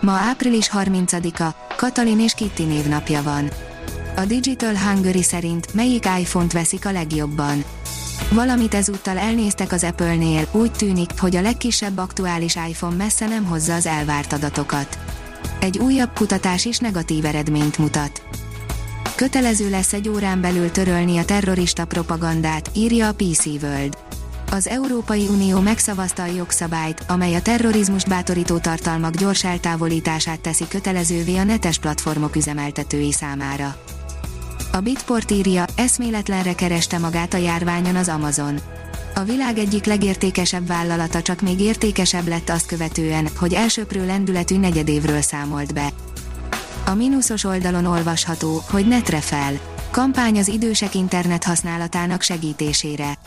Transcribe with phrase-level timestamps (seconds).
[0.00, 3.50] Ma április 30-a, Katalin és Kitty névnapja van.
[4.16, 7.64] A Digital Hungary szerint melyik iPhone-t veszik a legjobban?
[8.30, 13.74] Valamit ezúttal elnéztek az Apple-nél, úgy tűnik, hogy a legkisebb aktuális iPhone messze nem hozza
[13.74, 14.98] az elvárt adatokat.
[15.60, 18.22] Egy újabb kutatás is negatív eredményt mutat.
[19.14, 24.07] Kötelező lesz egy órán belül törölni a terrorista propagandát, írja a PC World
[24.50, 31.36] az Európai Unió megszavazta a jogszabályt, amely a terrorizmust bátorító tartalmak gyors eltávolítását teszi kötelezővé
[31.36, 33.76] a netes platformok üzemeltetői számára.
[34.72, 38.60] A Bitport írja, eszméletlenre kereste magát a járványon az Amazon.
[39.14, 45.20] A világ egyik legértékesebb vállalata csak még értékesebb lett azt követően, hogy elsőprő lendületű negyedévről
[45.20, 45.88] számolt be.
[46.86, 49.52] A mínuszos oldalon olvasható, hogy netre fel.
[49.90, 53.18] Kampány az idősek internet használatának segítésére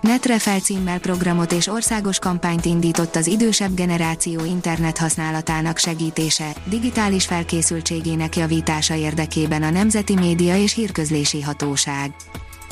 [0.00, 8.36] Netre felcímmel programot és országos kampányt indított az idősebb generáció internet használatának segítése, digitális felkészültségének
[8.36, 12.14] javítása érdekében a Nemzeti Média és Hírközlési Hatóság.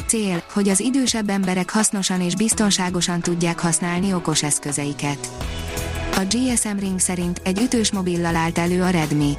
[0.06, 5.30] Cél, hogy az idősebb emberek hasznosan és biztonságosan tudják használni okos eszközeiket.
[6.16, 9.34] A GSM Ring szerint egy ütős mobillal állt elő a Redmi.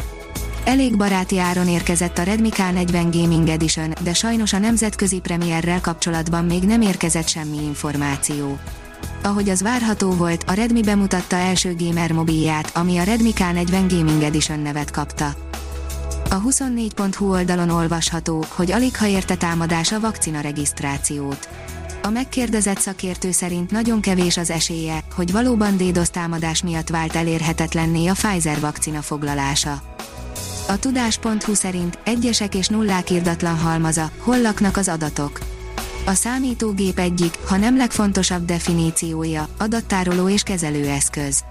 [0.68, 6.46] Elég baráti áron érkezett a Redmi K40 Gaming Edition, de sajnos a nemzetközi premierrel kapcsolatban
[6.46, 8.60] még nem érkezett semmi információ.
[9.24, 14.24] Ahogy az várható volt, a Redmi bemutatta első gamer mobilját, ami a Redmi K40 Gaming
[14.24, 15.36] Edition nevet kapta.
[16.30, 21.50] A 24.hu oldalon olvasható, hogy alig ha érte támadás a vakcina regisztrációt.
[22.04, 28.08] A megkérdezett szakértő szerint nagyon kevés az esélye, hogy valóban DDoS támadás miatt vált elérhetetlenné
[28.08, 29.82] a Pfizer vakcina foglalása.
[30.68, 35.40] A tudás.hu szerint egyesek és nullák irdatlan halmaza, hol laknak az adatok.
[36.06, 41.44] A számítógép egyik, ha nem legfontosabb definíciója, adattároló és kezelőeszköz.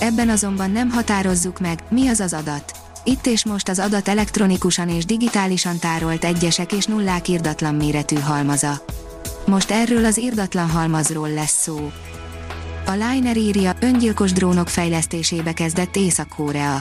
[0.00, 2.72] Ebben azonban nem határozzuk meg, mi az az adat.
[3.04, 8.84] Itt és most az adat elektronikusan és digitálisan tárolt egyesek és nullák irdatlan méretű halmaza.
[9.46, 11.92] Most erről az irdatlan halmazról lesz szó.
[12.86, 16.80] A Liner írja, öngyilkos drónok fejlesztésébe kezdett Észak-Korea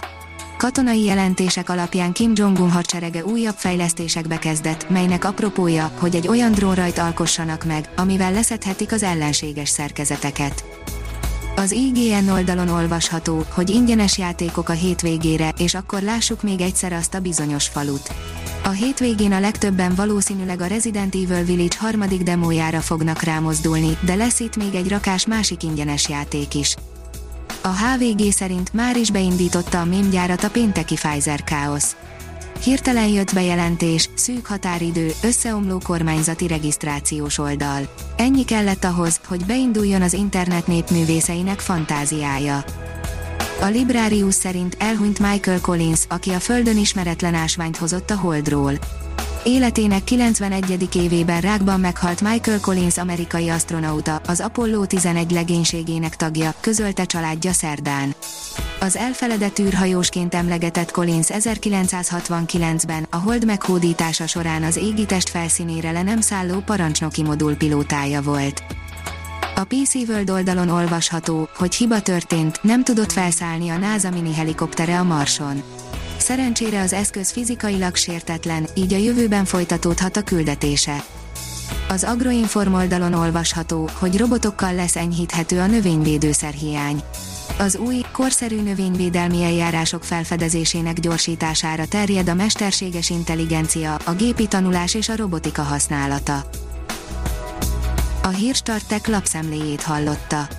[0.59, 6.97] Katonai jelentések alapján Kim Jong-un hadserege újabb fejlesztésekbe kezdett, melynek apropója, hogy egy olyan drónrajt
[6.97, 10.63] alkossanak meg, amivel leszedhetik az ellenséges szerkezeteket.
[11.55, 17.13] Az IGN oldalon olvasható, hogy ingyenes játékok a hétvégére, és akkor lássuk még egyszer azt
[17.13, 18.11] a bizonyos falut.
[18.63, 24.39] A hétvégén a legtöbben valószínűleg a Resident Evil Village harmadik demójára fognak rámozdulni, de lesz
[24.39, 26.75] itt még egy rakás másik ingyenes játék is.
[27.61, 31.95] A HVG szerint már is beindította a mémgyárat a pénteki Pfizer káosz.
[32.63, 37.93] Hirtelen jött bejelentés, szűk határidő, összeomló kormányzati regisztrációs oldal.
[38.17, 42.63] Ennyi kellett ahhoz, hogy beinduljon az internet népművészeinek fantáziája.
[43.61, 48.73] A Librarius szerint elhunyt Michael Collins, aki a Földön ismeretlen ásványt hozott a Holdról.
[49.49, 50.95] Életének 91.
[50.95, 58.15] évében rákban meghalt Michael Collins amerikai astronauta, az Apollo 11 legénységének tagja, közölte családja szerdán.
[58.79, 66.21] Az elfeledett űrhajósként emlegetett Collins 1969-ben a hold meghódítása során az égitest felszínére le nem
[66.21, 68.63] szálló parancsnoki modul pilótája volt.
[69.55, 74.99] A PC World oldalon olvasható, hogy hiba történt, nem tudott felszállni a NASA mini helikoptere
[74.99, 75.63] a Marson.
[76.29, 81.03] Szerencsére az eszköz fizikailag sértetlen, így a jövőben folytatódhat a küldetése.
[81.87, 87.01] Az Agroinform oldalon olvasható, hogy robotokkal lesz enyhíthető a növényvédőszer hiány.
[87.59, 95.09] Az új, korszerű növényvédelmi eljárások felfedezésének gyorsítására terjed a mesterséges intelligencia, a gépi tanulás és
[95.09, 96.49] a robotika használata.
[98.23, 100.58] A Hírstartek lapszemléjét hallotta.